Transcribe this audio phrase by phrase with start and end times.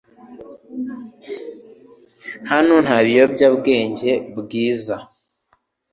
[2.51, 4.95] Hano nta biyobyabwenge .Bwiza